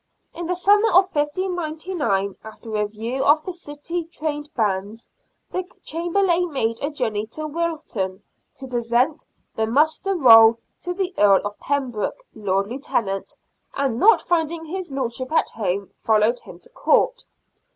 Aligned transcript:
In 0.33 0.47
the 0.47 0.55
summer 0.55 0.87
of 0.93 1.13
1599, 1.13 2.33
after 2.43 2.69
a 2.75 2.85
review 2.87 3.23
of 3.23 3.45
the 3.45 3.53
city 3.53 4.05
trained 4.05 4.51
bands, 4.55 5.11
the 5.51 5.63
Chamberlain 5.83 6.51
made 6.51 6.79
a 6.81 6.89
journey 6.89 7.27
to 7.27 7.45
Wilton 7.45 8.23
to 8.55 8.65
present 8.67 9.27
the 9.55 9.67
Muster 9.67 10.15
Roll 10.15 10.57
to 10.81 10.95
the 10.95 11.13
Earl 11.19 11.41
of 11.45 11.59
Pembroke, 11.59 12.23
Lord 12.33 12.65
Lieutenant, 12.71 13.37
and 13.75 13.99
not 13.99 14.23
finding 14.23 14.65
his 14.65 14.91
lordship 14.91 15.31
at 15.31 15.51
home, 15.51 15.91
followed 16.03 16.39
him 16.39 16.57
to 16.61 16.69
Court. 16.71 17.23